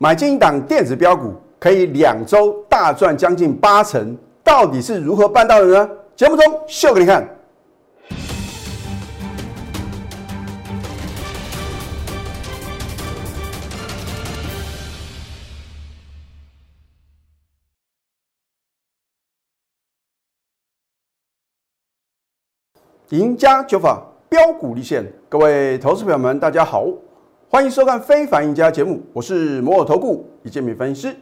[0.00, 5.90] 买进一档电子标股，可以两周大赚将近八成，到底是如何办到的呢？
[6.14, 7.28] 节目中秀给你看。
[23.08, 26.86] 赢家九法标股立现，各位投资朋友们，大家好，
[27.50, 31.16] 欢迎收看《非凡赢家》节目，我是摩尔投顾李建民分析师。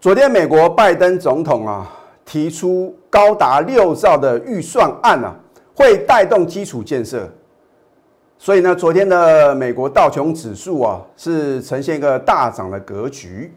[0.00, 1.88] 昨天美国拜登总统啊
[2.24, 5.32] 提出高达六兆的预算案啊，
[5.76, 7.30] 会带动基础建设，
[8.36, 13.54] 所以呢，昨天的美国道琼指数啊是呈现一个大涨的格局，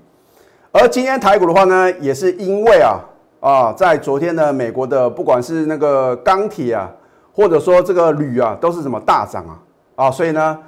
[0.71, 2.99] 而今天台股的话呢，也是因为啊
[3.39, 6.91] 啊，在昨天的美国的不管是那个钢铁啊。
[7.34, 9.57] 或者说这个铝啊都是什么大涨啊
[9.95, 10.59] 啊，所以呢，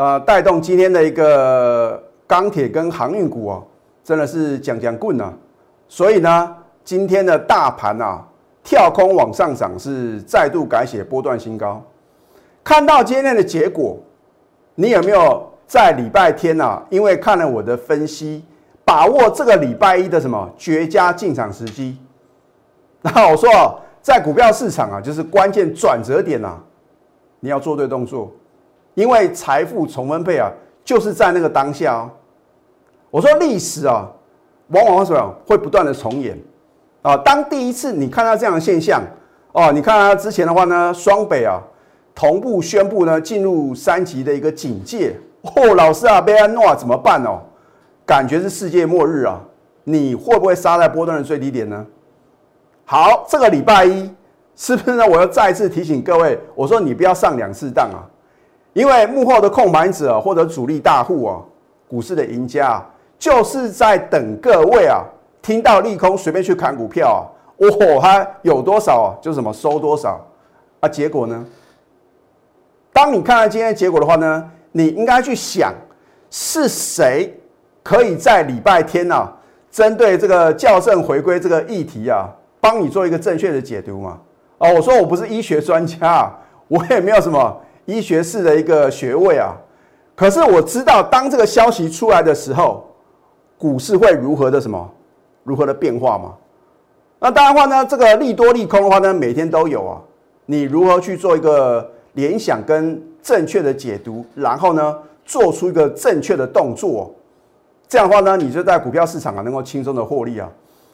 [0.00, 3.62] 呃，带动今天的一个钢铁跟航运股哦，
[4.02, 5.30] 真的是讲讲棍啊。
[5.88, 8.26] 所以呢，今天的大盘啊
[8.64, 11.82] 跳空往上涨，是再度改写波段新高。
[12.64, 13.98] 看到今天的结果，
[14.74, 16.82] 你有没有在礼拜天呐？
[16.88, 18.42] 因为看了我的分析，
[18.86, 21.98] 把握这个礼拜一的什么绝佳进场时机？
[23.02, 23.78] 那我说。
[24.00, 26.56] 在股票市场啊，就是关键转折点呐，
[27.40, 28.32] 你要做对动作，
[29.00, 30.50] 因为财富重分配啊，
[30.84, 32.10] 就是在那个当下哦。
[33.10, 34.06] 我说历史啊，
[34.68, 36.38] 往往什么会不断的重演
[37.00, 37.16] 啊。
[37.16, 39.02] 当第一次你看到这样的现象
[39.52, 41.58] 哦，你看啊之前的话呢，双北啊
[42.14, 47.40] 同步宣布呢进入三级的一个警戒哦，老师啊，贝安诺怎么办哦？
[48.04, 49.40] 感觉是世界末日啊，
[49.84, 51.86] 你会不会杀在波段的最低点呢？
[52.84, 54.12] 好，这个礼拜一
[54.56, 55.06] 是不是呢？
[55.06, 58.02] 我要再次提醒各位，我说你不要上两次当啊，
[58.72, 61.40] 因为幕后的控盘者或者主力大户啊，
[61.88, 62.86] 股市的赢家啊，
[63.18, 65.04] 就是在等各位啊，
[65.42, 67.20] 听到利空随便去砍股票啊，
[67.58, 70.20] 哦，他有多少啊，就什么收多少
[70.80, 70.88] 啊？
[70.88, 71.44] 结果呢？
[72.92, 75.72] 当你看到今天结果的话呢，你应该去想
[76.30, 77.38] 是谁
[77.82, 79.32] 可以在礼拜天呢，
[79.70, 82.28] 针对这个校正回归这个议题啊。
[82.62, 84.18] 帮你做一个正确的解读嘛？
[84.58, 86.30] 哦，我说我不是医学专家，
[86.68, 87.58] 我也没有什么
[87.90, 89.54] 医学式的一个学位啊。
[90.14, 92.84] 可是我知道，当这个消息出来的时候，
[93.58, 94.90] 股市会如何的什么，
[95.44, 96.34] 如何的变化嘛？
[97.18, 100.00] 那当然话呢，这个利多利空的话呢，每天都有啊。
[100.46, 107.14] 你如何去做一个联想跟正确的解读，然后呢，做出一个正确的动作，
[107.88, 110.48] 这样的话呢，你就在股票市场啊，能够轻松的获利啊。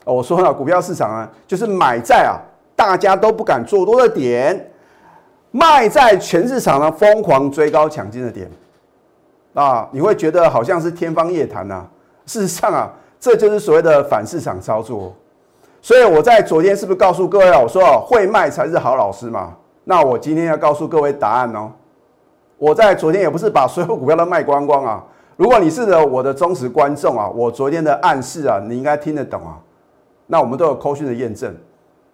[0.05, 2.39] 我说了，股票市场啊，就是买在啊
[2.77, 4.71] 大家都不敢做多的点，
[5.57, 8.51] 卖在全市场呢疯狂追高抢进的点，
[9.55, 11.87] 啊，你会觉得好像是天方夜谭呐。
[12.27, 15.15] 事实上啊，这就是所谓的反市场操作。
[15.81, 19.55] 所以我在昨天是不是告诉各位啊，我说会卖才是好老师嘛？
[19.85, 21.73] 那我今天要告诉各位答案哦。
[22.59, 25.03] 我在昨天也不是把所有股票都卖光光啊。
[25.37, 29.57] 如果你是我的忠实观众啊，我昨天的暗示啊，你应该听得懂啊。
[30.27, 31.55] 那我们都有扣讯的验证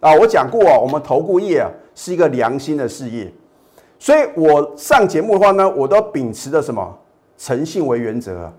[0.02, 0.12] 啊！
[0.16, 3.32] 我讲过啊，我们投顾业啊是一个良心的事业，
[4.00, 6.92] 所以我上节目的话呢，我都秉持的什么
[7.38, 8.52] 诚信为原则。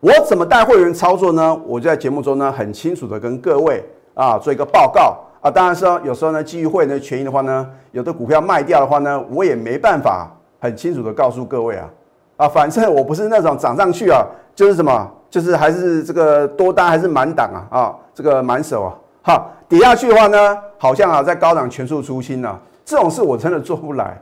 [0.00, 1.58] 我怎么带会员操作呢？
[1.66, 3.82] 我就在节目中呢很清楚的跟各位
[4.12, 5.50] 啊做一个报告啊。
[5.50, 11.88] 当然说有时候呢基于会员的权益的话呢，有的股票卖掉的话呢，我也没办法很清楚的告诉各位啊
[12.36, 15.10] 啊，反正 我不是那种涨上去啊就是什么。
[15.28, 18.94] 就是还是这个多单还是满档啊啊，这个满手啊，
[19.26, 24.16] 哈，跌下去的话呢，好像啊在高档全数出清啊，这种事我真的做不来，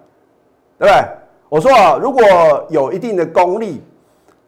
[0.79, 1.05] 对不对？
[1.51, 2.23] 我说啊，如果
[2.71, 3.83] 有一定的功力，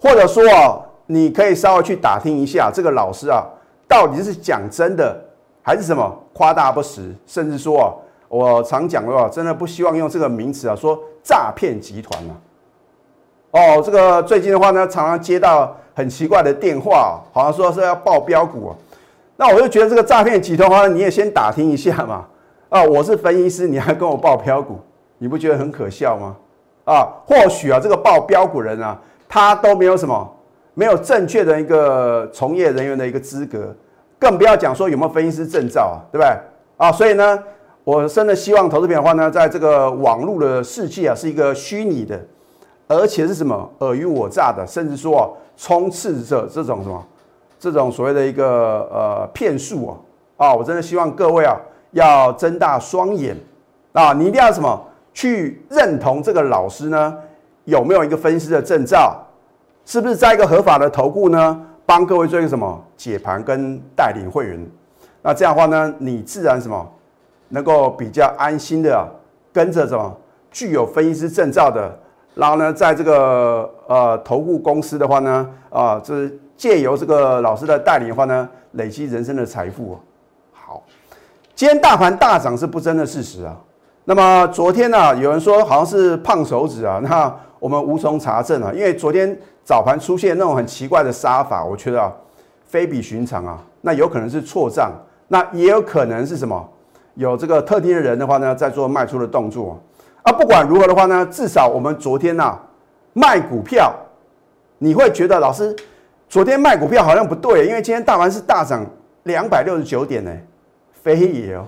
[0.01, 3.45] 或者说啊，你可以稍微去打听一下这个老师啊，
[3.87, 5.15] 到底是讲真的
[5.61, 7.93] 还是什么夸大不实，甚至说啊，
[8.29, 12.33] 我常讲的话，真的不希望用这个名词啊，说诈骗集团啊。
[13.51, 15.77] 哦，这个最近的话呢，常常接到。
[15.99, 18.77] 很奇怪的电话，好像说是要报标股啊，
[19.39, 22.25] 那我就觉得这个诈骗集团的话，你也先打听一下嘛。
[22.69, 24.79] 啊，我是分析师，你还跟我报标股，
[25.19, 26.37] 你不觉得很可笑吗？
[26.85, 28.99] 啊，或许啊，这个报标股人啊，
[29.29, 30.27] 他都没有什么，
[30.75, 33.75] 没有正确的一个从业人员的一个资格，
[34.19, 36.29] 更不要讲说有没有分析师证照啊，对不对？
[36.79, 37.39] 啊，所以呢，
[37.85, 42.19] 我真的希望投资品的话呢，在这个网络的世界啊，是一个虚拟的，
[42.89, 45.37] 而且是什么尔虞我诈的，甚至说。
[45.59, 47.03] 充斥着这种什么，
[47.59, 50.55] 这种所谓的一个呃骗术啊啊！
[50.55, 51.57] 我真的希望各位啊
[51.93, 53.37] 要睁大双眼
[53.93, 54.13] 啊！
[54.13, 54.79] 你一定要什么
[55.15, 57.17] 去认同这个老师呢？
[57.65, 59.21] 有没有一个分析师的证照？
[59.85, 61.61] 是不是在一个合法的投顾呢？
[61.87, 64.71] 帮各位做一个什么解盘跟带领会员。
[65.23, 66.87] 那这样的话呢，你自然什么
[67.49, 69.09] 能够比较安心的
[69.53, 70.15] 跟着什么
[70.51, 71.97] 具有分析师证照的，
[72.37, 79.99] 然后呢，在这个呃投顾公司的话呢，啊，就是借由这个老师的带领的话呢，累积人生的财富。
[80.53, 80.83] 好，
[81.55, 83.57] 今天大盘大涨是不争的事实啊。
[84.05, 89.35] 那么昨天呢，有人说好像是胖手指啊， 那我们无从查证啊，因为昨天
[89.65, 92.13] 早盘出现那种很奇怪的杀法，我觉得啊，
[92.67, 93.59] 非比寻常啊。
[93.81, 94.93] 那有可能是错账，
[95.29, 96.69] 那也有可能是什么？
[97.15, 99.81] 有这个特定的人的话呢，在做卖出的动作。
[100.33, 102.59] 不管如何的话呢，至少我们昨天呐
[103.13, 103.95] 卖股票，
[104.79, 105.75] 你会觉得老师
[106.29, 108.85] 昨天卖股票好像不对，因为今天大盘是大涨
[109.23, 110.31] 两百六十九点呢，
[111.03, 111.67] 非也哦。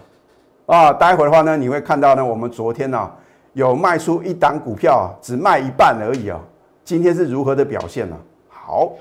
[0.67, 3.11] 啊，待会的话呢，你会看到呢，我们昨天呢
[3.55, 6.39] 有卖出一档股票，只卖一半而已啊。
[6.85, 8.17] 今天是如何的表现呢？
[8.49, 8.93] 好，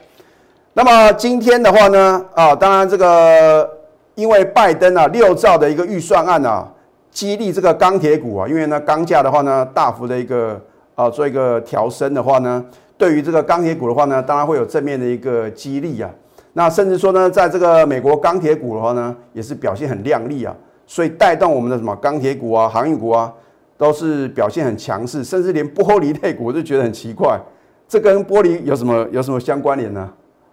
[0.74, 3.70] 那么今天的话呢，啊，当然这个
[4.16, 6.68] 因为拜登啊六兆的一个预算案啊，
[7.18, 10.62] 激励这个钢铁股啊，因为呢钢价的话呢大幅的一个
[10.94, 12.64] 啊做一个调升的话呢，
[12.96, 16.08] 对于这个钢铁股的话呢，当然会有正面的一个激励啊。
[16.54, 20.56] 那甚至说呢，在这个美国钢铁股的话呢，也是表现很亮丽啊。
[20.86, 23.34] 所以带动我们的什么钢铁股啊、航运股啊，
[23.78, 27.36] 都是表现很强势，甚至连玻璃类股我就觉得很奇怪，
[27.88, 30.08] 这跟玻璃有什么有什么相关联呢？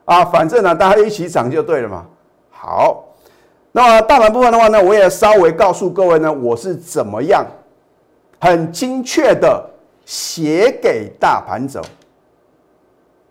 [0.07, 2.07] 啊，反正呢大家一起涨就对了嘛。
[2.49, 3.05] 好，
[3.77, 7.45] 那么大盘部分的话呢，我也稍微告诉各位呢，我是怎么样
[8.41, 9.69] 很精确的
[10.05, 11.83] 写给大盘走。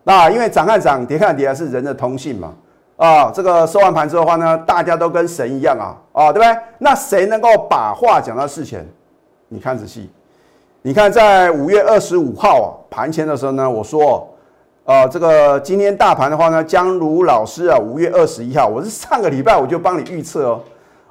[0.04, 2.54] 那因为涨看涨，跌看跌是人的通性嘛。
[2.98, 6.62] 啊，这个收完盘之后的话呢，大家都跟神一样啊，啊，对不对？
[6.78, 8.86] 那谁能够把话讲到事前？
[9.48, 10.10] 你看仔细，
[10.82, 14.30] 你看在五月二十五号啊盘前的时候呢，我说，
[14.86, 20.60] 呃，这个今天大盘的话呢，江如老师啊，五月二十一号，我是上个礼拜我就帮你预测哦，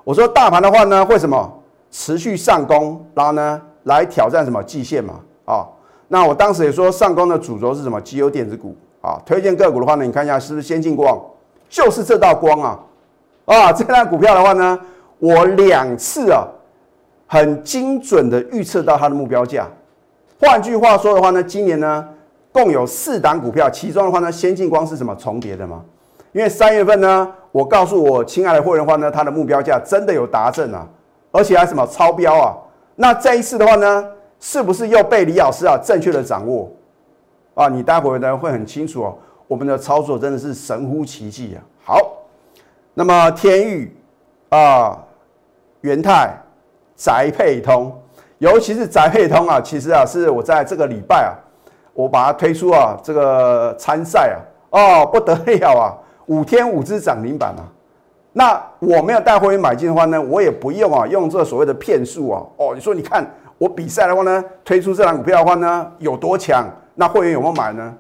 [0.04, 1.50] 我说大盘的话呢，会什么
[1.90, 5.14] 持续上攻，然后呢来挑战什么季线嘛？
[5.46, 5.66] 啊，
[6.08, 7.98] 那我当时也说上攻的主轴是什么？
[8.02, 11.19] 绩优电子股啊，推荐个股的话呢，你看一下是不是先进光？
[11.70, 12.78] 就是这道光啊，
[13.46, 14.78] 啊，这张股票的话呢，
[15.19, 16.44] 我两次啊，
[17.26, 19.66] 很精准的预测到它的目标价。
[20.38, 22.06] 换句话说的话呢，今年呢，
[22.52, 25.82] 共有四档股票，其中的话呢，先进光是什么重叠的吗？
[26.32, 30.87] 因为三月份呢，我告诉我亲爱的会员的话呢，它的目标价真的有达正啊，
[31.31, 32.56] 而且还什么超标啊。
[32.94, 34.06] 那这一次的话呢，
[34.38, 36.70] 是不是又被李老师啊正确的掌握？
[37.54, 39.19] 啊，你待会呢会很清楚哦。
[39.46, 41.60] 我们的操作真的是神乎其技啊！
[41.84, 42.12] 好，
[42.94, 43.94] 那么天域
[44.48, 44.98] 啊、
[45.82, 46.34] 元泰、
[46.96, 47.94] 宅配通，
[48.38, 51.37] 尤其是宅配通啊，其实啊是我在这个礼拜啊，
[51.94, 54.37] 我把它推出啊这个参赛
[54.71, 55.94] 啊，哦不得了啊，
[56.27, 57.62] 五天五只涨停板啊！
[58.33, 62.43] 那我没有带会员买进的话呢，我也不用啊用这所谓的骗术啊！
[62.56, 63.27] 哦，你说你看
[63.59, 66.67] 我比赛的话呢，推出这档股票的话呢有多强？
[66.94, 67.94] 那会员有没有买呢？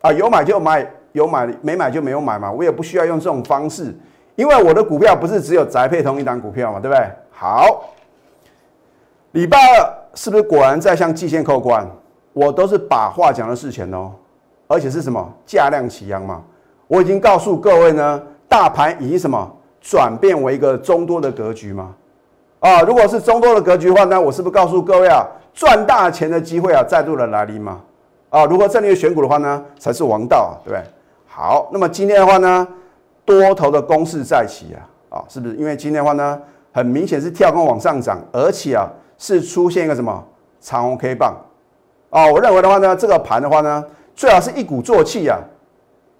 [0.00, 2.50] 啊，有买就买，有买没买就没有买嘛。
[2.50, 3.94] 我也不需要用这种方式，
[4.34, 7.06] 因为我的股票不是只有宅配同一档股票嘛，对不对？
[7.30, 7.84] 好，
[9.32, 11.86] 礼拜二是不是果然在向季线扣关？
[12.32, 14.12] 我都是把话讲到事前哦，
[14.66, 16.42] 而且是什么价量齐扬嘛。
[16.86, 21.94] 我已经告诉各位呢，大盘已经什么转变为一个中多的格局嘛。
[22.60, 27.80] 啊，如果是中多的格局的话，那我是不是告诉各位啊，赚大钱的机会啊再度的来临嘛？
[28.30, 30.82] 啊，如何正确选股的话呢，才是王道啊，对不对？
[31.26, 32.66] 好，那么今天的话呢，
[33.24, 35.56] 多头的攻势再起啊，啊，是不是？
[35.56, 36.40] 因为今天的话呢，
[36.72, 40.24] 很明显是跳空往上涨，而且啊，是出现一个什么
[40.60, 41.34] 长红 K 棒
[42.12, 42.30] 啊？
[42.30, 45.40] 我认为的话呢，这个盘的话呢，最好是一鼓作气啊，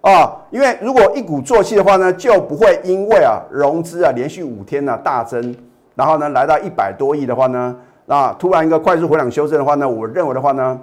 [0.00, 5.54] 啊，因为如果一鼓作气的话呢，就不会因为啊融资啊连续五天呢大增，
[5.94, 10.80] 然后呢来到一百多亿的话呢，那突然一个快速回档修正的话呢，我认为的话呢。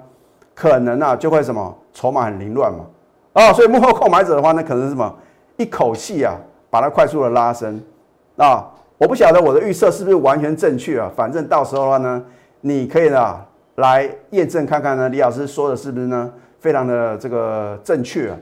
[0.52, 2.80] 可能啊，就会什么筹码很凌乱嘛，
[3.32, 5.14] 啊，所以幕后购买者的话呢，可能是什么
[5.56, 6.34] 一口气啊，
[6.68, 7.80] 把它快速的拉升
[8.36, 12.22] 啊，我不晓得我的预测是不是完全正确啊，反正到时候的话呢，
[12.60, 13.40] 你可以呢
[13.76, 18.36] 来验证看看呢，李老师说的是不是呢，非常的这个正确啊，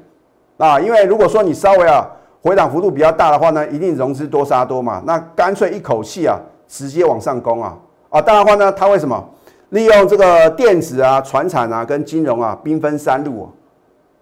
[0.59, 2.07] 啊，因为如果说你稍微啊
[2.43, 7.77] 回档幅度比较大的话呢，一定融资多杀多嘛，那干脆一口气啊直接往上攻啊，
[8.11, 9.29] 啊，当然话呢，它为什么？
[9.71, 13.47] 利用这个电子啊、船产啊跟金融啊，兵分三路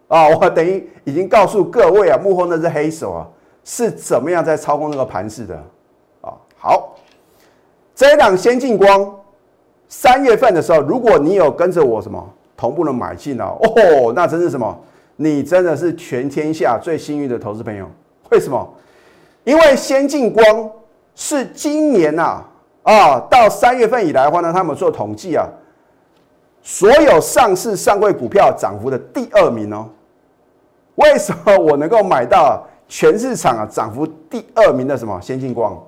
[0.08, 3.26] 啊，啊我等于已经告诉各位啊，幕后那只黑手啊
[3.62, 5.54] 是怎么样在操控那个盘势的。
[6.20, 6.34] 啊。
[6.58, 6.96] 好，
[7.94, 9.08] 这一档先进光，
[9.88, 12.24] 三月份的时候，如果你有跟着我什么
[12.56, 14.76] 同步的买进啊，哦，那真是什么
[15.16, 17.88] 你真的是全天下最幸运的投资朋友。
[18.30, 18.68] 为什么？
[19.44, 20.70] 因为先进光
[21.14, 22.42] 是今年呐
[22.82, 25.46] 啊到三月份以来的话呢，他们做统计啊，
[26.62, 29.88] 所有上市上柜股票涨幅的第二名哦。
[30.96, 35.80] 为什么我能够买到全市场啊涨幅第二名的什么先进光？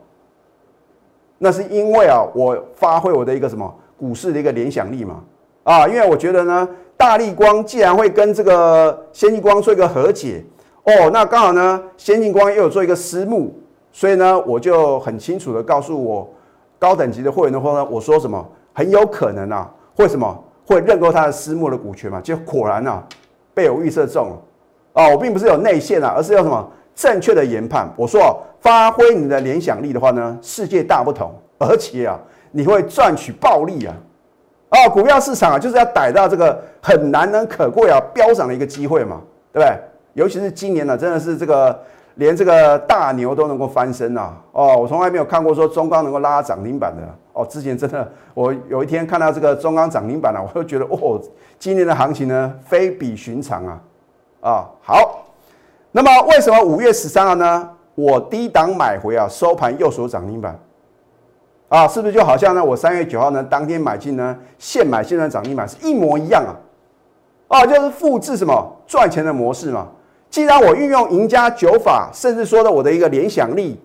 [1.39, 5.21] 那是因为啊，我发挥我的一个什么股市的一个联想力嘛。
[5.65, 10.43] 啊，因为我觉得呢，大力光既然会跟这个先进光做一个和解
[10.85, 13.55] 哦，那刚好呢，先进光又有做一个私募，
[13.93, 16.33] 所以呢，我就很清楚的告诉我
[16.79, 23.05] 高等级的会员的话呢，我说什么很有可能啊，会什么会认购他的私募的股权嘛，就果果然啊，
[23.53, 24.39] 被我预测中了。
[24.95, 28.43] 啊，我并不是有内线啊，而是有什么正确的研判，我说。
[28.61, 32.19] 发挥你的联想力的话呢，世界大不同，而且啊，
[32.51, 33.95] 你会赚取暴利啊！
[34.71, 39.21] 啊，股票市场啊，就是要逮到这个很难能可贵啊飙涨的一个机会嘛，
[39.53, 39.79] 对不对？
[40.15, 41.79] 尤其是今年呢，真的是这个
[42.17, 44.35] 连这个大牛都能够翻身呐！
[44.53, 47.03] 哦，我从来没有看过说中钢能够拉涨停板的
[47.33, 47.47] 哦。
[47.47, 51.21] 之前真的，我有一天看到这个中钢涨停板了，我就觉得哦，
[51.59, 53.81] 今年的行情呢非比寻常啊！
[54.41, 55.25] 啊，好，
[55.93, 57.71] 那么为什么五月十三号呢？
[57.95, 60.57] 我低档买回啊，收盘右手涨停板，
[61.69, 62.65] 啊，是不是就好像呢？
[62.65, 66.53] 我三月九号呢，当天买进呢，现买现在涨停板是一模一样啊，
[67.49, 69.87] 啊，就是复制什么赚钱的模式嘛。
[70.31, 73.79] 既然我运用赢家九法，甚至说的我的一个联想力，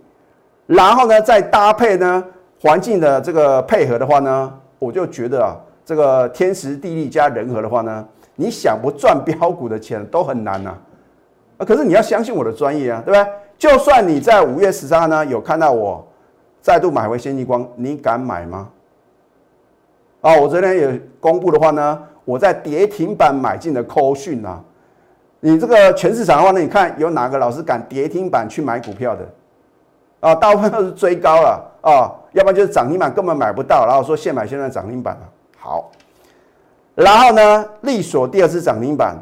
[0.66, 2.24] 然后呢，再搭配呢
[2.62, 10.74] 环境的这个配合的话呢，我就觉得啊，这个天时地利加人和的话呢，你想不赚标股的钱都很难呐。
[11.58, 13.34] 啊，可是你要相信我的专业啊，对不对？
[13.58, 16.06] 就算你在五月十三号呢有看到我
[16.63, 18.70] 再度买回先进光，你敢买吗？
[20.22, 24.63] 啊，我昨天也公布的话呢，我在跌停板买进的扣讯啊，
[25.41, 29.27] 你这个全市场的话呢，你看有哪个老师敢跌停板去买股票的？
[30.22, 35.29] 啊，大部分都是追高了啊，要不然就是涨停板根本买不到，然后说现买现在涨停板了。
[35.60, 35.91] 好，
[36.96, 39.17] 然后呢，利索第二次涨停板。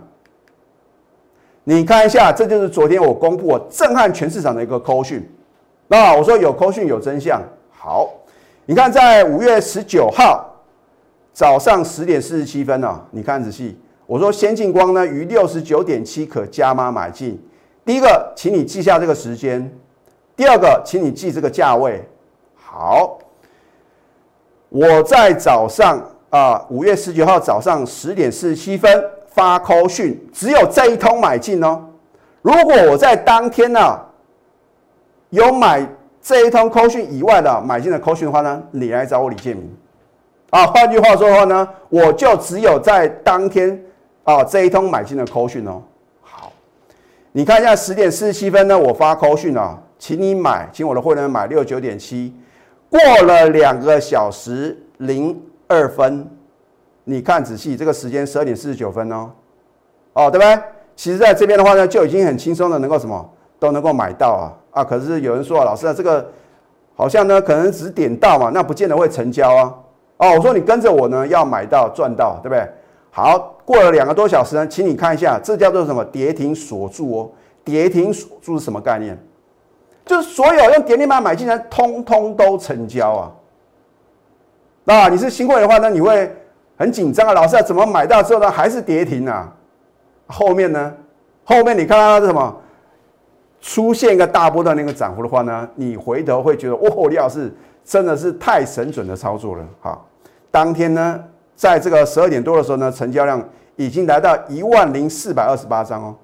[1.63, 5.27] 你看一下，这就是昨天我公布我震撼全市场的一个扣讯。
[5.91, 7.41] 那我说有扣讯有真相。
[7.69, 8.10] 好，
[8.65, 10.50] 你看在五月十九号
[11.33, 17.38] 早上十点四十七分呢，你看仔细，我说先进光呢于六十九点七可加码买进。
[17.83, 19.69] 第一个，请你记下这个时间；
[20.33, 22.01] 第二个，请你记这个价位。
[22.55, 23.19] 好，
[24.69, 28.89] 我在早上啊，五月十九号早上十点四十七分。
[29.33, 31.81] 发扣讯只有这一通买进哦。
[32.41, 33.98] 如果我在当天呢
[35.31, 35.85] 有买
[36.21, 39.67] 这一通扣讯以外的买进的扣讯的话呢，你来找我李建明
[40.51, 40.67] 啊。
[40.67, 43.83] 换句话说的话呢，我就只有在当天
[44.23, 45.81] 啊这一通买进的扣讯哦。
[46.21, 46.51] 好，
[47.31, 52.35] 你看一下十点四十七分呢，我发扣讯啊，请你买，请我的会员买六九点七，
[52.89, 56.29] 过了两个小时零二分。
[57.03, 59.31] 你看仔细，这个时间十二点四十九分哦，
[60.13, 60.61] 哦，对不对？
[60.95, 64.84] 其实在这边的话呢，就已经很轻松的能够什么都能够买到啊啊！
[64.84, 66.28] 可是有人说啊，老师啊，这个
[66.96, 69.74] 好像呢，可能只点到嘛，那不见得会成交啊。
[70.18, 72.68] 哦，我说你跟着我呢，要买到赚到，对不对？
[73.12, 76.04] 好，过了两个多小时呢，请你看一下，这叫做什么？
[76.06, 77.30] 跌停锁住哦，
[77.63, 79.18] 跌停锁住是什么概念？
[80.06, 83.32] 就是所有用跌停板买进来，通通都成交啊。
[84.84, 86.36] 那你是新会的话呢，你会？
[86.78, 89.54] 很紧张啊，老师啊，怎么买到之后呢还是跌停啊？
[90.25, 90.92] 后面呢？
[91.44, 92.58] 后面你看到是什么？
[93.62, 97.53] 出现一个大波段那个涨幅的话呢，你回头会觉得，哦，李老师
[97.86, 99.63] 真的是太神准的操作了。
[99.80, 100.06] 好，
[100.50, 101.24] 当天呢，
[101.56, 103.41] 在这个十二点多的时候呢，成交量
[103.75, 106.15] 已经来到一万零四百二十八张哦。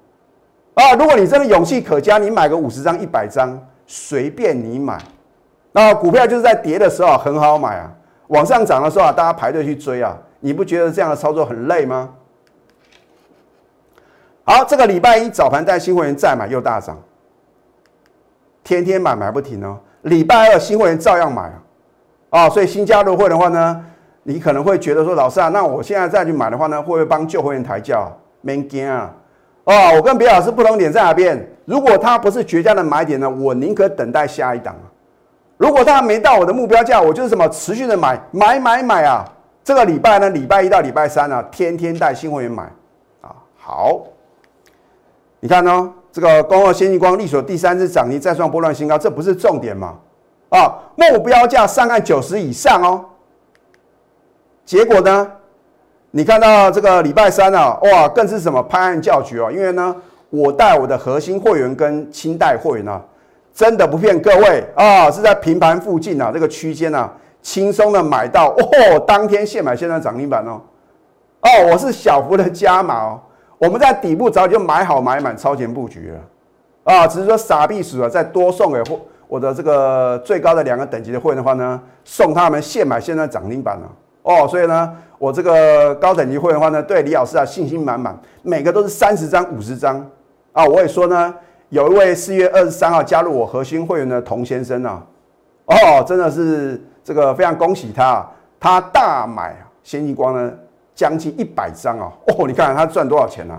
[0.74, 5.00] 啊，如果你真的勇气可嘉，你买个五十张、一百张，随便你买。
[5.70, 7.92] 那股票就是在跌的时候很好买啊，
[8.28, 10.16] 往上涨的时候啊，大家排队去追啊。
[10.40, 12.10] 你不觉得这样的操作很累吗？
[14.44, 16.98] 好，这个礼拜一早盘带新会员再买又大涨，
[18.68, 19.78] 天天买买不停哦。
[20.02, 21.44] 礼拜二新会员照样买
[22.28, 23.82] 啊，啊，所以新加入会的话呢，
[24.24, 28.14] 你可能会觉得说，老师啊，那我现在再去买的话呢，会不会帮旧会员抬轿？
[28.42, 29.10] 没惊啊，
[29.64, 31.50] 哦，我跟别老师不同点在哪边？
[31.64, 34.84] 如果它不是绝佳的买点呢，我宁可等待下一档啊。
[35.56, 39.24] 如果它没到我的目标价，我就是什么持续的买买买买啊。
[39.64, 42.64] 这个礼拜呢，礼拜一到礼拜三呢，天天带新会员买
[43.22, 43.34] 啊。
[43.56, 44.02] 好，
[45.40, 49.96] 你看呢，这个光二先进光力所第三次涨停再创波段新高，这不是重点吗？
[50.50, 53.04] 啊，目标价上岸九十以上哦。
[54.64, 55.30] 结果呢，
[56.10, 59.94] 你看到这个礼拜三啊，哇，更是什么拍案叫绝哦，因为呢，
[60.30, 63.02] 我带我的核心会员跟清代会员啊，
[63.54, 67.12] 真的不骗各位啊，是在平盘附近啊，这个区间啊，
[67.42, 70.60] 轻松的买到哦，当天现买现在涨停板哦，
[71.40, 73.20] 哦，我是小幅的加码哦，
[73.58, 83.88] 我们在底部早就买好买满超前布局了啊，只是说傻逼鼠啊，再多送给我我的这个最高的两个等级的会员的话呢，送他们现买现在涨停板了
[84.22, 84.96] 哦，所以呢。
[85.20, 89.96] 我这个高等级会员的话呢，对李老师啊信心满满，每个都是三十张、五十张
[90.52, 90.64] 啊！
[90.64, 91.34] 我也说呢，
[91.70, 95.04] 有一位四月二十三号加入我核心会员的童先生啊，
[95.66, 100.52] 哦，真的是这个非常恭喜他，啊他大买先进光呢
[100.98, 102.12] 将近一百张啊！
[102.26, 103.54] 哦，你看他赚多少钱呢？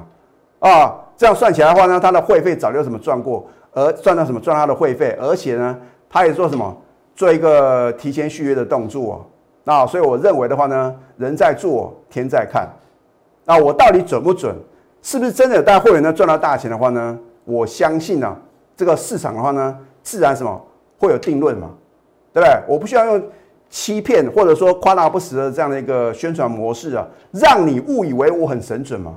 [0.60, 5.80] 啊，这样算起来的话呢，他的会费早就什么赚过，而赚到什么赚他的会费，而且呢，
[6.10, 6.76] 他也做什么
[7.16, 9.26] 做一个提前续约的动作。
[9.64, 12.68] 那所以我认为的话呢，人在做天在看。
[13.46, 14.54] 那我到底准不准？
[15.02, 17.18] 是不是真的带会员呢赚到大钱的话呢？
[17.46, 18.36] 我相信呢，
[18.76, 20.62] 这个市场的话呢，自然什么
[20.98, 21.70] 会有定论嘛，
[22.34, 22.60] 对不对？
[22.68, 23.24] 我不需要用
[23.70, 29.14] 欺骗或者说夸大不实的这样的一个宣传模式啊，让你误以为我很神准嘛。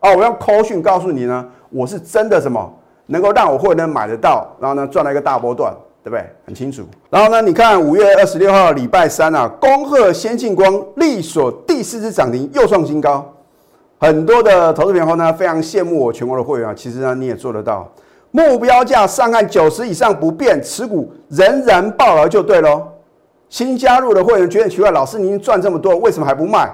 [0.00, 2.72] 哦，我用 call 讯告诉你呢，我是真的什么
[3.06, 5.74] 能够让我会员买得到，然后呢赚了一个大波段。
[6.04, 6.22] 对不对？
[6.44, 6.82] 很清楚。
[7.08, 13.26] 然后呢，你看五月二十六号礼拜三啊，恭贺先进光力所第四次涨停，又创新高。
[13.98, 16.74] 很多的投资朋友呢，非常羡慕我全国的会员啊。
[16.76, 17.90] 其实呢，你也做得到。
[18.32, 22.86] 目标价上看九十以上不变，持股仍然爆了就对喽。
[23.54, 26.68] 新加入的会员觉得奇怪，老师您赚这么多，为什么还不卖？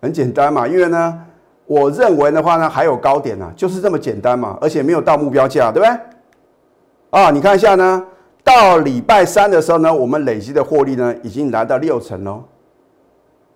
[0.00, 1.26] 很简单嘛，因为呢，
[1.66, 5.98] 我认为的话呢，还有高点呢，就是这么简单嘛，而且没有到目标价，对不对？
[7.10, 8.06] 啊，你看一下呢，
[8.44, 12.44] 到礼拜三的时候呢，我们累积的获利呢，已经来到六成喽。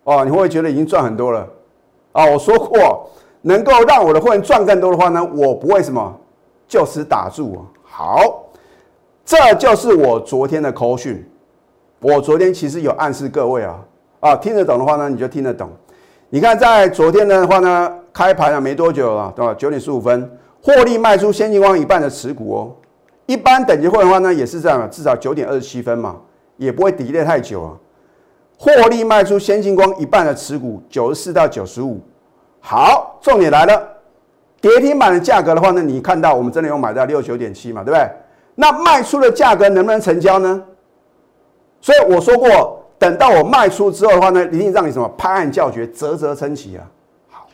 [0.02, 1.48] 哦，你会不会觉得已经赚很多了？
[2.10, 3.08] 啊，我说过，
[3.42, 6.12] 能够让我的会员赚更多的话呢，我不会什么
[6.66, 7.62] 就此打住啊。
[7.84, 8.46] 好，
[9.24, 11.24] 这就是我昨天的口讯。
[12.04, 13.80] 我昨天其实有暗示各位啊，
[14.20, 15.70] 啊，听得懂的话呢，你就听得懂。
[16.28, 19.54] 你看，在昨天的话呢，开盘了没多久了，对吧？
[19.54, 20.30] 九点十五分，
[20.62, 22.76] 获利卖出先进光一半的持股哦。
[23.24, 26.16] 一般等级会的话呢，也是这样，至少九点二十七分嘛，
[26.58, 27.72] 也不会抵跌太久啊。
[28.58, 31.98] 获利卖出先进光一半的持股，九十四到九十五。
[32.60, 33.82] 好，重点来了，
[34.60, 38.06] 跌停板的价格的话呢，你看到我们真的有买到六九点七嘛，对不对？
[38.56, 40.62] 那卖出的价格能不能成交呢？
[41.84, 46.82] 所以我说过，等到我卖出之后的话呢，一定让你什么拍案叫绝，啧啧称奇啊。
[47.28, 47.46] 好，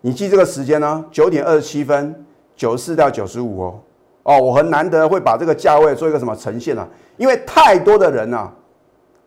[0.00, 2.24] 你记这个时间呢，九点二十七分，
[2.56, 3.78] 九十四到九十五哦。
[4.22, 6.88] 哦，我很难得会把这个价位做一个什么呈现啊？
[7.18, 8.50] 因为太多的人呐，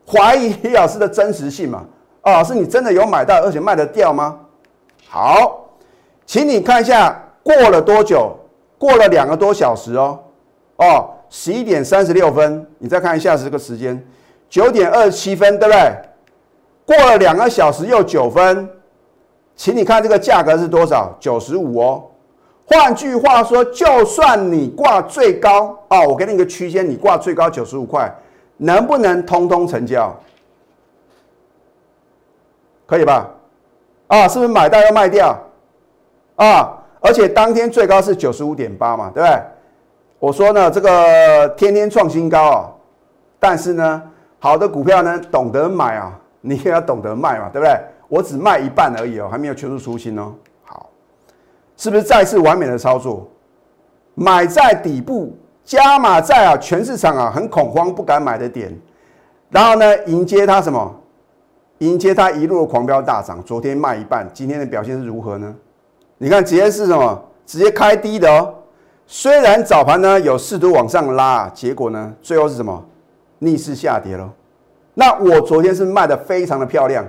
[0.08, 1.86] 怀疑李老师的真实性嘛。
[2.24, 4.40] 哦，是你真的有买到，而且卖得掉吗？
[5.08, 5.70] 好，
[6.26, 8.36] 请你看一下过了多久？
[8.80, 10.20] 过了两个多小时哦。
[10.78, 14.04] 哦，十一点三十六分，你再看一下这个时间，
[14.52, 15.96] 九点二十七分，对不对？
[16.86, 18.70] 过了两个小时又九分，
[19.56, 21.16] 请你看这个价格是多少？
[21.22, 22.04] 九十五哦。
[22.66, 28.14] 换句话说，就算你挂最高啊，我给你一个区间，你挂最高九十五块，
[28.58, 30.14] 能不能通通成交？
[32.86, 33.30] 可以吧？
[34.08, 35.34] 啊，是不是买到要卖掉？
[36.36, 39.42] 啊，而且当天最高是九十五点八嘛，对不对？
[40.20, 42.70] 我说呢，这个天天创新高啊，
[43.40, 44.02] 但是呢，
[44.44, 47.80] 好的股票呢，懂得买啊， 你也要懂得卖嘛，对不对？
[48.08, 50.34] 我只卖一半而已哦，还没有全数出清哦。
[50.64, 50.90] 好
[51.78, 53.30] 是不是再次完美的操作？
[54.16, 58.76] 买在底部，加码在啊全市场啊很恐慌不敢买的点，
[59.52, 60.96] 然后呢迎接它什么？
[61.78, 63.44] 迎接它一路的狂飙大涨。
[63.44, 65.56] 昨天卖一半，今天的表现是如何呢？
[66.18, 67.24] 你看直接是什么？
[67.46, 68.56] 直接开低的哦。
[69.06, 72.84] 虽然早盘呢有试图往上拉，结果呢最后是什么？
[73.44, 74.32] 逆势下跌了。
[74.94, 77.04] 那我昨天是卖的非常的漂亮。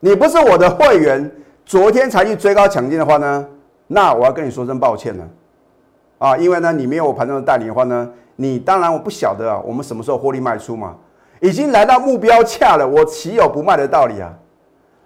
[0.00, 1.30] 你不是我的会员，
[1.66, 3.44] 昨天才去追高抢进的话呢？
[3.88, 5.28] 那我要跟你说声抱歉了，
[6.18, 10.94] 啊，因为呢，你没有我盘中的带领的话呢，你当然我不晓得啊，我们什么时候获利卖出嘛，
[11.40, 14.32] 已经来到目标价了，我岂有不卖的道理啊？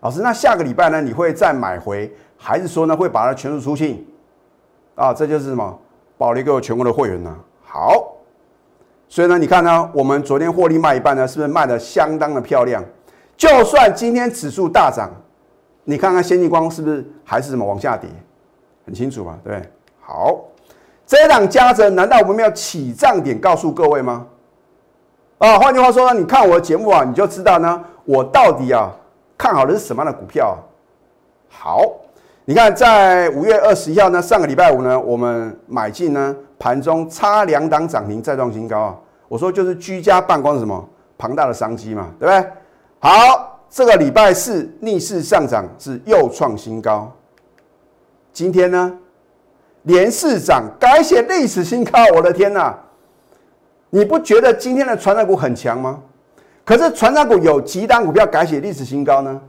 [0.01, 4.05] 老师，那下个礼拜呢，你会再买回，还是说呢，会把它全数出清？
[4.97, 5.79] 啊，这就是什么？
[6.19, 7.35] 保留给我全国的会员呢？
[7.63, 8.15] 好，
[9.13, 12.83] 所以呢，你看呢，我们昨天获利卖一半呢，是不是卖的相当的漂亮？
[13.37, 15.11] 就算今天指数大涨，
[15.85, 18.09] 你看看先进光是不是还是什么往下跌？
[18.87, 19.61] 很清楚嘛，对？
[20.01, 20.41] 好，
[21.07, 24.27] 这一档加折，难道我们没有起涨点告诉各位吗？
[25.37, 28.91] 啊，换句话说呢，你看我的节目啊，你就知道呢，我到底啊
[29.37, 30.57] 看好的是什么样的股票？
[31.51, 31.85] 好，
[32.45, 38.99] 你看在五月二十一号呢，上个礼拜五呢，我们买进呢，盘中差两档涨停再创新高啊。
[39.29, 42.51] 我说就是居家办公什么庞大的商机嘛，对不对？
[42.99, 47.11] 好，这个礼拜四逆势上涨是又创新高。
[48.33, 48.93] 今天呢，
[49.83, 52.75] 连市涨改写历史新高，我的天呐！
[53.91, 56.01] 你不觉得今天的传染股很强吗？
[56.65, 59.41] 可是传染股有几档股票改写历史新高呢？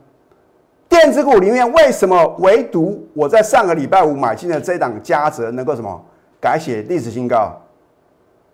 [0.94, 6.06] 电子股里面为什么唯独我在上个礼拜五买进的这档嘉泽能够什么
[6.40, 7.52] 改写历史新高？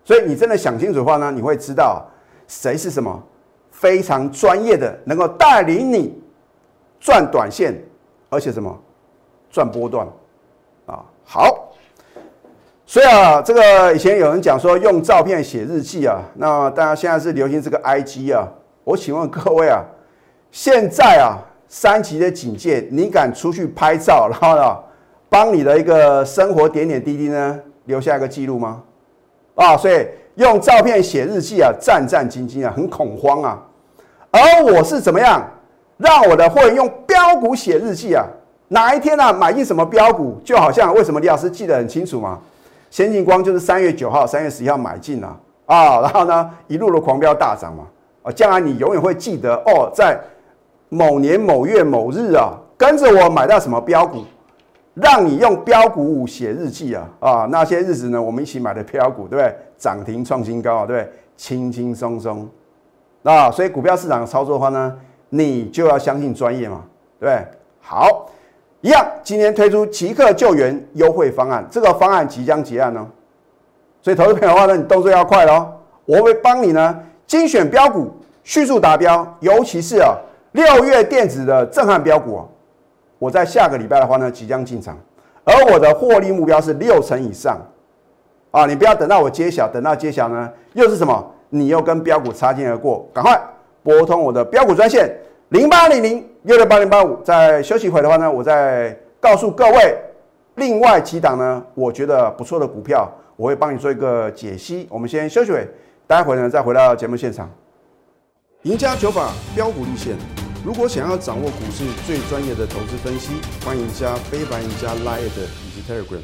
[0.02, 2.02] 所以你真的想清楚的话呢，你会知道
[2.48, 3.22] 谁是什么
[3.70, 6.18] 非常专业的，能够带领你
[6.98, 7.78] 赚短线，
[8.30, 8.74] 而且什么
[9.50, 10.06] 赚波段
[10.86, 11.04] 啊？
[11.26, 11.74] 好，
[12.86, 18.48] 所以啊，这个以前有人讲说用照片写日记啊，那大家现在是流行这个 IG 啊。
[18.82, 19.84] 我请问各位啊，
[20.50, 21.36] 现在啊
[21.72, 24.76] 三级的警戒，你敢出去拍照，然后呢
[25.28, 28.82] 帮你的一个生活点点滴滴呢留下一个记录吗？
[29.54, 30.04] 啊，所以
[30.34, 33.62] 用照片写日记啊，战战兢兢啊，很恐慌啊。
[34.32, 35.48] 而我是怎么样
[35.96, 38.26] 让我的会员用标股写日记啊？
[38.66, 42.36] 哪一天呢买进什么标股，就好像为什么李老师记得很清楚嘛？
[42.90, 47.84] 先进光就是三月九号、三月十一号买进啊，啊，然后呢一路的狂飙大涨嘛。
[48.22, 50.20] 啊，将来你永远会记得哦，在
[50.90, 54.22] 某年某月某日啊，跟着我买到什么标股。
[54.94, 57.48] 让你用标股写日记啊啊！
[57.48, 59.56] 那些日子呢，我们一起买的标股，对不对？
[59.78, 61.12] 涨停创新高啊，对不对？
[61.36, 62.46] 轻轻松松
[63.22, 63.48] 啊！
[63.50, 64.94] 所以股票市场操作的话呢，
[65.28, 66.82] 你就要相信专业嘛，
[67.20, 67.46] 对不对？
[67.80, 68.28] 好，
[68.80, 73.06] 一样，今天推出即刻救援优惠方案，这个方案即将结案哦。
[74.02, 75.72] 所以投资朋友的话呢，你动作要快哦，
[76.04, 78.10] 我会帮你呢精选标股，
[78.42, 80.14] 迅速达标，尤其是啊
[80.52, 82.46] 六月电子的震撼标股。
[83.18, 84.96] 我在下个礼拜的话呢，即将进场，
[85.44, 87.58] 而我的获利目标是六成以上，
[88.50, 91.34] 啊，你不要等到我揭晓，等到揭晓呢，又是什么？
[91.50, 93.38] 你又跟标股擦肩而过，赶快
[93.82, 95.14] 拨通我的标股专线
[95.50, 97.20] 零八零零六六八零八五。
[97.22, 99.94] 在休息会的话呢，我再告诉各位，
[100.54, 104.88] 另外几档呢，我觉得不错的股票，我会帮你做一个解析。
[104.90, 105.68] 我们先休息会，
[106.06, 107.50] 待会呢再回到节目现场，
[108.64, 110.14] 赢家九法标股立线。
[110.62, 113.32] 如果想要掌握股市最专业的投资分析，
[113.64, 116.20] 欢迎加非凡、加 Line 以及 Telegram。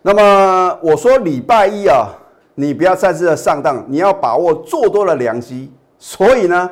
[0.00, 2.06] 那么我说礼拜一啊，
[2.54, 5.72] 你不要再次的上当，你要把握做多的良机。
[5.98, 6.70] 所以呢，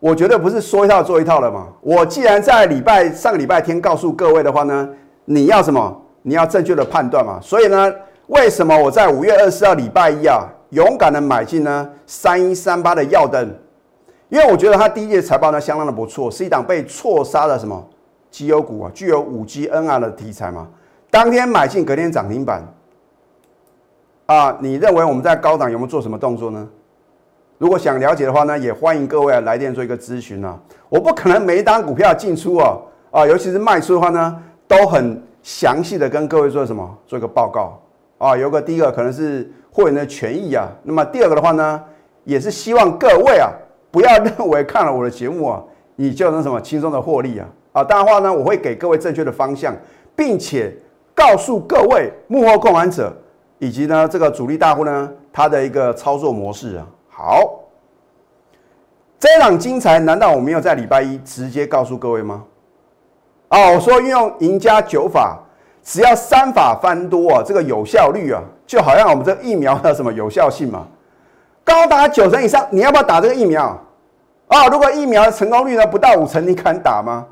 [0.00, 1.66] 我绝对不是说一套做一套了嘛。
[1.82, 4.88] 我既然在礼拜上个礼拜天告诉各位的话呢，
[5.26, 6.02] 你要什么？
[6.22, 7.38] 你要正确的判断嘛。
[7.42, 7.92] 所以呢，
[8.28, 11.90] 为什么我在五月二十号礼拜一啊，勇敢的买进呢？
[12.06, 13.48] 三一三八的耀灯。
[14.30, 17.88] 因为我觉得它第一届财报呢相当的不错，是一档被错杀的什么
[18.30, 20.66] 绩优股啊，具有五 G NR 的题材嘛。
[21.10, 22.64] 当天买进，隔天涨停板
[24.26, 24.56] 啊！
[24.60, 26.68] 你认为我们在高档有没有做什么动作呢？
[27.58, 30.58] 如果想了解的话呢，也欢迎各位来电做一个咨询啊。
[30.88, 32.76] 我不可能每一单股票进出啊
[33.12, 37.80] 啊，尤其是卖出的话呢，都很详细的跟各位做什么做一个报告
[38.24, 38.36] 啊。
[38.36, 41.82] 有个第一个可能是会员的权益啊，那么第二个的话呢，
[42.24, 43.50] 也是希望各位啊。
[43.90, 45.62] 不要认为看了我的节目啊，
[45.94, 47.84] 你就能什么轻松的获利啊啊！
[47.84, 49.72] 当然话呢，我会给各位正确的方向，
[50.16, 50.76] 并且
[51.14, 53.16] 告诉各位幕后控盘者
[53.60, 56.84] 以及呢这个主力大户呢他的一个操作模式啊。
[57.08, 57.60] 好，
[59.20, 62.42] 这一档精彩，难道我没有在礼拜一直接告诉各位吗？
[63.46, 65.40] 啊，我说运用赢家九法，
[65.84, 70.86] 只要三法翻多啊，这个有效率啊，就好像我们这疫苗的什么有效性嘛。
[71.62, 73.78] 高达九成以上，你要不要打这个疫苗？
[74.48, 77.26] 啊，如果疫苗的成功率呢不到五成，你敢打吗？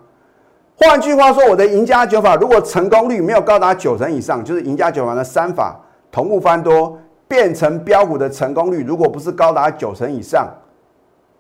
[0.77, 5.79] 换句话说，我的赢家九法如果成功率没有高达九成以上，就是赢家九法的三法
[6.11, 10.49] 同步翻多变成标股的成功率，如果不是高达九成以上，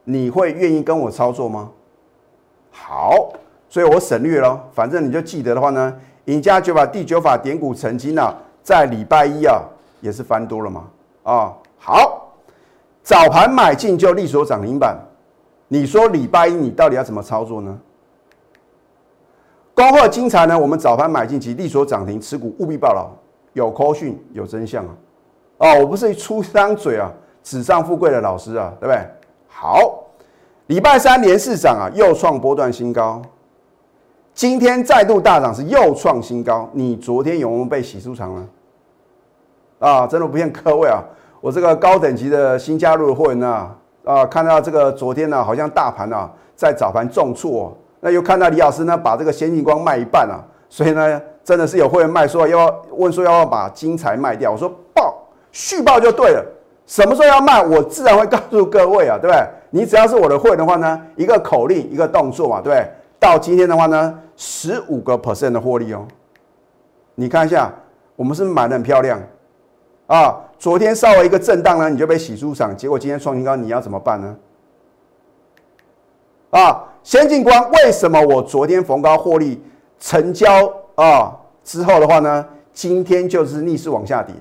[0.04, 1.70] 你会愿意跟我操作吗？
[2.70, 3.32] 好，
[3.68, 5.94] 所以我省略了，反正你就记得的话呢，
[6.26, 9.62] 赢家九法第九法点股成金呢，在礼拜一啊
[10.00, 10.84] 也是翻多了嘛。
[11.22, 12.18] 啊，好。
[13.04, 14.96] 早盘买进就利索涨停板，
[15.66, 17.76] 你说礼拜一你到底要怎么操作呢？
[19.74, 20.56] 恭贺精彩呢！
[20.56, 23.10] 我们早盘买进及利索涨停，持股务必报牢，
[23.54, 24.94] 有扣讯有真相啊！
[25.58, 27.10] 哦，我不是一出张嘴啊，
[27.42, 29.04] 纸上富贵的老师啊，对不对？
[29.48, 30.04] 好，
[30.68, 33.20] 礼拜三连市涨啊，又创波段新高，
[34.34, 38.48] 今天再度大涨是又创新高，你昨天有没有被洗出场呢？
[39.78, 41.02] 啊，真的不骗各位啊！
[41.40, 43.70] 我这个高等级的新加入的会员呢，
[44.04, 55.14] 啊，看到这个昨天呢，好像大盘呢在早盘重挫，那又看到李老师呢把这个先进光卖一半啊，所以呢真的是有会员卖说要问说要不要把金财卖掉，我说报
[55.50, 56.42] 续报就对了，
[56.86, 59.46] 什么时候要卖我自然会告诉各位啊，对不对？
[59.70, 62.88] 你只要是我的会员的话呢，一个口令一个动作嘛，对不对？
[63.22, 66.04] 到今天的话呢，十五个 percent 的获利哦，
[67.14, 67.72] 你看一下，
[68.16, 69.22] 我们是买的很漂亮
[70.08, 74.36] 啊，昨天稍微一个震荡呢，你就被洗出场，结果今天创新高，你要怎么办呢？
[76.50, 79.62] 啊，先进光为什么我昨天逢高获利
[80.00, 84.34] 成交啊之后的话呢，今天就是逆势往下跌？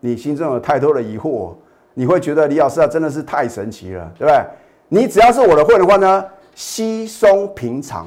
[0.00, 1.54] 你心中有太多的疑惑，
[1.94, 4.44] 你会觉得李老师啊真的是太神奇了，对不对？
[4.88, 6.24] 你只要是我的会的话呢，
[6.56, 8.04] 稀松平常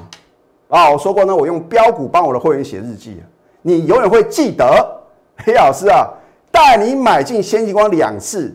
[0.67, 0.91] 啊。
[0.91, 3.23] 我说过呢，我用标股帮我的会员写日记，
[3.61, 5.01] 你永远会记得
[5.45, 6.05] 黑老师啊
[6.51, 8.53] 带你买进先进光两次，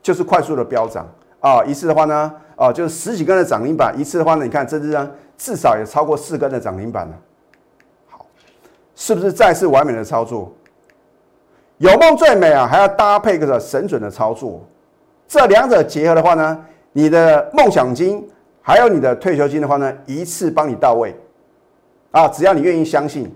[0.00, 1.04] 就是快速的飙涨
[1.40, 2.32] 啊，一次的话呢。
[2.56, 7.12] 啊，就是十几根的涨停板，一次的话呢，你看这支呢，至少也超过四根的涨停板了。
[8.08, 8.24] 好，
[8.94, 10.50] 是不是再次完美的操作？
[11.76, 14.64] 有梦最美啊，还要搭配个神准的操作，
[15.28, 18.26] 这两者结合的话呢，你的梦想金
[18.66, 21.14] 还有你的退休金的话呢，一次帮你到位
[22.10, 22.26] 啊！
[22.26, 23.32] 只要你愿意相信，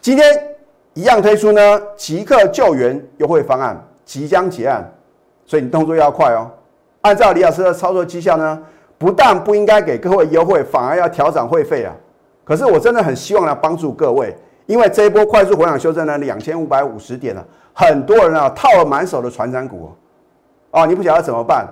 [0.00, 0.24] 今天
[0.94, 4.88] 一样推出呢，即刻救援优惠方案即将结案，
[5.44, 6.48] 所以你动作要快哦。
[7.00, 8.62] 按照李老师的操作绩效呢，
[8.96, 11.92] 不但不应该给各位优惠，反而要调整会费啊！
[12.44, 14.32] 可是我真的很希望来帮助各位，
[14.66, 19.90] 因为这一波快速回档修正呢，两千五百五十点了，很多人啊套了满手的船长股
[20.70, 21.66] 啊，你不晓得怎么办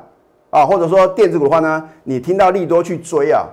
[0.50, 0.64] 啊？
[0.64, 3.46] 或者说电子股的话呢，你听到利多去追啊，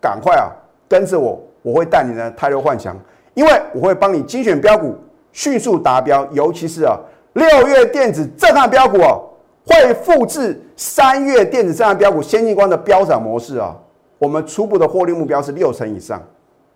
[0.00, 0.50] 赶快啊
[0.88, 2.96] 跟着我，我会带你呢泰弱幻想，
[3.34, 4.94] 因为我会帮你精选标股，
[5.32, 6.98] 迅速达标，尤其是啊
[7.32, 9.26] 六月电子震撼标股哦。
[9.66, 13.76] 会复制三月电子震撼标股先进光的飙涨模式啊！
[14.18, 16.20] 我们初步的获利目标是六成以上，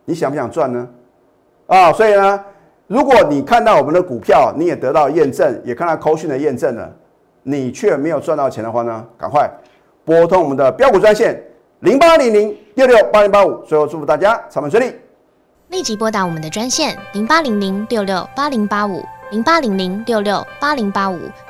[0.04, 0.87] 你想不想赚呢？
[1.66, 2.38] 啊，所以呢，
[2.87, 6.92] 如果你看到我们的股票，你也得到验证，也看到扣讯的验证了，
[7.44, 9.48] 你却没有赚到钱的话呢，赶快
[10.04, 11.40] 拨通我们的标股专线
[11.80, 13.62] 零八零零六六八零八五。
[13.64, 14.92] 最后祝福大家操盘顺利，
[15.68, 19.00] 立即拨打我们的专线零八零零六六八零八五。
[19.30, 21.18] 零八零零六六八零八五